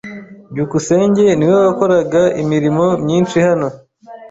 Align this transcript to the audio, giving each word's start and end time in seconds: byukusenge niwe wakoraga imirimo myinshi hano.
byukusenge 0.51 1.25
niwe 1.35 1.55
wakoraga 1.65 2.21
imirimo 2.41 2.85
myinshi 3.03 3.37
hano. 3.47 3.67